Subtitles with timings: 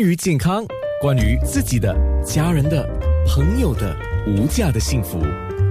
[0.00, 0.64] 关于健康，
[0.98, 1.94] 关于自己的、
[2.24, 2.88] 家人的、
[3.26, 3.94] 朋友的
[4.26, 5.20] 无价的幸福，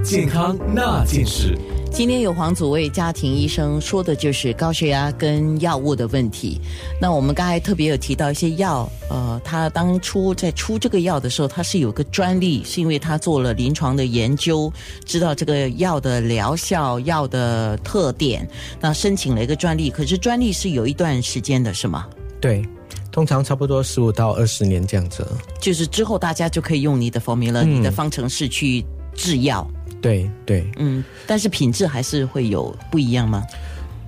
[0.03, 1.57] 健康那件事。
[1.91, 6.61] 今天有黄祖卫家庭医生说的就是高血压跟药物的问题。
[7.01, 14.71] 那我们刚才特别有提到一些药，呃，他当初在出这个药的时候，他是有个专利，是因为他做了临床的研究，
[15.05, 18.47] 知道这个药的疗效、药的特点，
[18.79, 19.89] 那申请了一个专利。
[19.89, 22.07] 可是专利是有一段时间的，是吗？
[22.39, 22.63] 对，
[23.11, 25.25] 通常差不多十五到二十年这样子。
[25.59, 29.67] 就是之后大家就可以用你的 formula、你的方程式去制药。
[30.01, 33.43] 对对，嗯，但是品质还是会有不一样吗？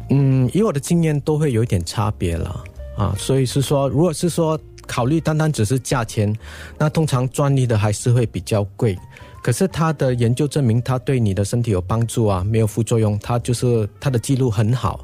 [0.09, 2.63] 嗯，以我的经验都会有一点差别了
[2.97, 6.33] 啊，所以是说，如果是说考虑单单只是价钱，
[6.77, 8.97] 那通常专利的还是会比较贵。
[9.41, 15.03] 可是他的研究证明它对你的身体有帮助啊，没有副作用，它就是它的记录很好。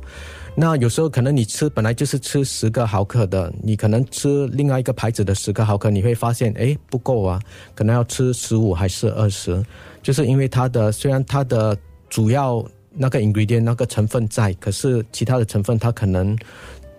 [0.60, 7.40] 那有时候可能你吃本来就是吃十个毫克的，你可能吃另外一个牌子的十个毫克，你会发现哎不够啊，
[7.76, 9.64] 可能要吃十五还是二十，
[10.02, 11.78] 就是因为它的虽然它的
[12.10, 16.36] 主要那个 ingredient 那个成分在，可是其他的成分它可能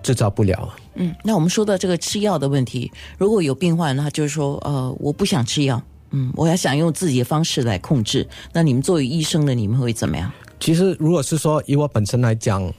[0.05, 0.73] 制造不了。
[0.95, 10.31] 嗯，那我们说到这个吃药的问题，如果有病患，他就是说呃我不想吃药，嗯，我要想用自己的方式来控制，那你们作为医生的，你们会怎么样？
[10.61, 12.73] 其实如果是说以我本身来讲。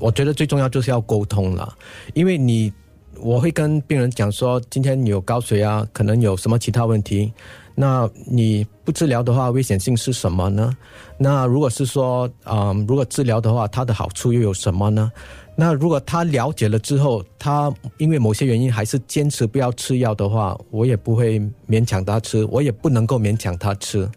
[0.00, 1.76] 我觉得最重要就是要沟通了，
[2.14, 2.72] 因为你
[3.20, 7.32] 我会跟病人讲说，今天你有高血压，可能有什么其他问题，
[7.74, 10.76] 那你不治疗的话，危险性是什么呢？
[11.18, 15.10] 那如果是说，嗯，如果治疗的话，它的好处又有什么呢？
[15.56, 24.08] 那如果他了解了之后，他因为某些原因还是坚持不要吃药的话，我也不会勉强他吃，我也不能够勉强他吃。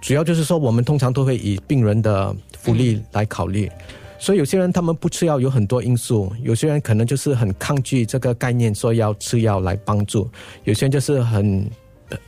[0.00, 3.70] 主要就是说，我们通常都会以病人的福利来考虑。
[4.18, 10.28] 所以有些人他们不吃药有很多因素，有些人可能就是很抗拒这个概念，说要吃药来帮助；
[10.64, 11.70] 有些人就是很，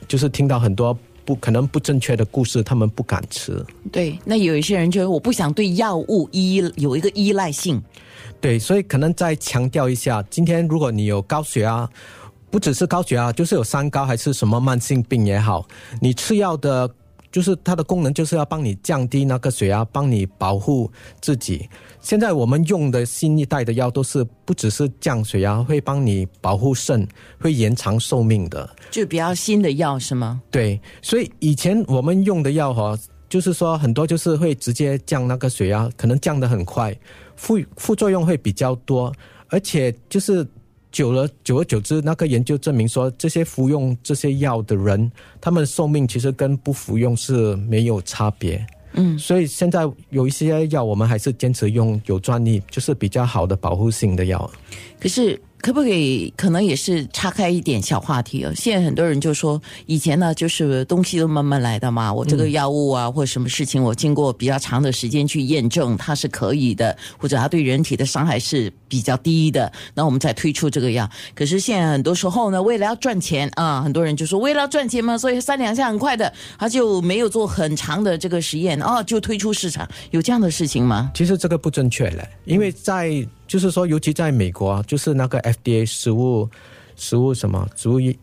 [0.06, 3.64] 就是听到很多不可能不正确的故事，他们不敢吃。
[3.91, 7.83] 对，那有一些人就是我不想对药物依有一个依赖性。
[8.40, 11.89] 对，所以可能再强调一下，今天如果你有高血压，
[12.51, 15.67] 不只是高血压，就是有三高还是什么慢性病也好，
[16.01, 16.89] 你吃药的。
[17.30, 21.68] 就是它的功能就是要帮你降低那个血压，帮你保护自己。
[22.01, 27.07] 现在我们用的新一代的药都是不只是降血压，会帮你保护肾，
[27.39, 28.69] 会延长寿命的。
[28.90, 30.40] 就比较新的药是吗？
[30.51, 32.98] 对，所以以前我们用的药哈，
[33.29, 36.96] 就是说很多就是会直接降那个血压，可能降得很快，
[37.36, 39.13] 副副作用会比较多，
[39.48, 40.46] 而且就是。
[40.92, 48.67] 久了，久而久之，那个研究证明说，这些服用这些药的人，他们寿命其实跟不服用是没有差别。
[48.95, 54.51] 嗯，所以现在有一些药，我们还是坚持用有专利，就是比较好的保护性的药。
[54.98, 55.40] 可是。
[55.62, 56.32] 可不可以？
[56.36, 58.52] 可能也是岔开一点小话题哦。
[58.56, 62.12] 现在很多人就说，以前呢就是东西都慢慢来的嘛。
[62.12, 71.08] 我这个药物啊，或者什么事情，我经过比较长的时间去验证它是可以的，或者它对人体的伤害是比较低的，那我们再推出这个药。
[71.34, 79.86] 可是现在很多时候呢，为了要赚钱啊，很多人就说为了要赚钱嘛，所以三两下很快的，他就没有做很长的这个实验哦，就推出市场。
[80.10, 81.10] 有这样的事情吗？
[81.14, 83.27] 其实这个不正确了，因为在。
[83.50, 86.48] 就是说，尤其在美国啊，就是那个 FDA 食物、
[86.94, 88.16] 食物什么植物与，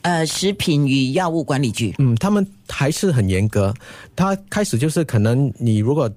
[0.00, 3.74] 呃，食品与药物管理局，嗯，他们还是很严格。
[4.16, 6.10] 他开始就是可能你如果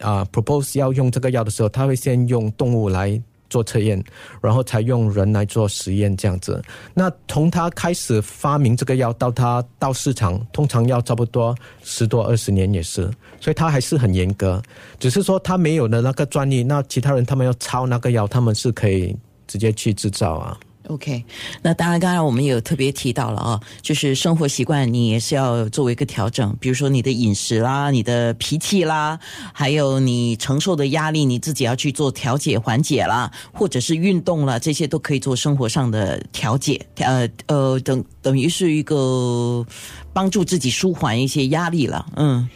[0.00, 3.18] 啊 propose 要用这个药的时候，他会先用动物来。
[3.50, 4.02] 做测验，
[4.40, 6.62] 然后才用人来做实验这样子。
[6.94, 13.02] 那从他开始发明这个药到他到市场，通常要差不多十多二十年也是，
[13.40, 14.62] 所以他还是很严格。
[14.98, 19.14] 只是说他没有的那个专利，那其他人他们要抄那个药，他们是可以
[19.46, 20.56] 直接去制造啊。
[20.90, 21.24] OK，
[21.62, 29.16] 那当然，刚才我们有特别提到了啊，就是生活习惯你也是要作为一个调整，比如说你的饮食啦、你的脾气啦，
[29.52, 39.64] 还有你承受的压力，你自己要去做调节缓解啦，或者是运动啦，这些都可以做生活上的调节，呃呃，等等于是一个
[40.12, 42.48] 帮助自己舒缓一些压力了，嗯。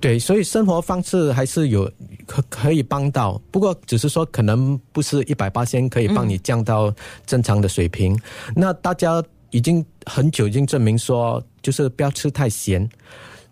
[0.00, 1.84] 对，所以生活方式还是有
[2.30, 6.94] 可可以帮到，不过只是说可能不是一百八千可以帮你降到
[7.26, 8.16] 正常的水平。
[8.54, 12.88] 那大家已经很久已经证明说，就是不要吃太咸。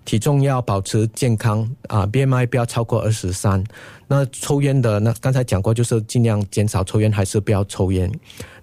[0.04, 3.62] 体重要保持健康啊，BMI 不要超过二十三。
[4.06, 8.10] 那抽烟的，那刚才讲过，就是尽量减少抽烟，还是不要抽烟。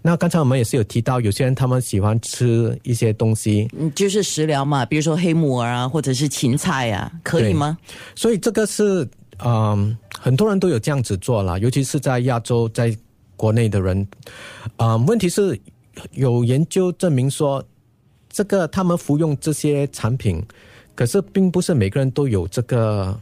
[0.01, 7.77] 那刚才我们也是有提到，有些人他们喜欢吃一些东西，嗯，就是食疗嘛，比如说黑木耳啊，或者是芹菜啊，可以吗？
[8.15, 9.07] 所以这个是，
[9.45, 9.95] 嗯，
[10.25, 12.98] 很多人都有这样子做了，尤其是在亚洲，在
[13.36, 14.07] 国内的人，
[14.75, 15.60] 啊，问题是。
[16.12, 17.63] 有研究证明说，
[18.27, 20.44] 这个他们服用这些产品，
[20.94, 23.18] 可是并不是每个人都有这个。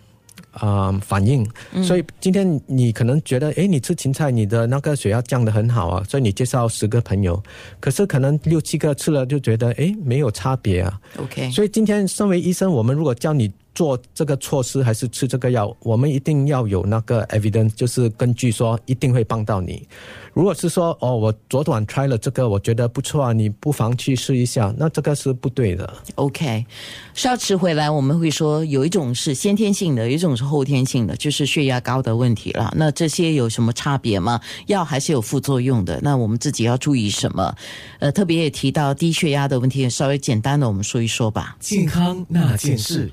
[0.53, 1.47] 啊、反应，
[1.83, 7.41] 所以今天你可能觉得，诶，你吃芹菜，你的那个血压降得很好啊，所以你介绍十个朋友，
[7.79, 10.99] 可是可能六七个吃了就觉得，哎，没有差别啊。
[11.17, 19.87] OK，所以今天身为医生，我们如果叫你做这个措施还是吃这个药，我们一定要有那个 evidence，就是根据说一定会帮到你。
[20.33, 25.93] 如果是说哦，我昨晚 try 了这个，我觉得不错啊，你不妨去试一下，那这个是不对的。
[26.15, 26.65] OK，
[27.13, 32.73] 稍迟回来我们会说有一种是先天性的，有一种是后天性的，就是血压高的问题了。
[32.75, 34.39] 那这些有什么差别吗？
[34.67, 37.55] 药还是有副作用的，那我们自己要注意什么？
[37.99, 41.55] 呃，特别也提到低血压的问题，稍微简单的我们说一说吧。
[41.59, 43.11] 健康那件事。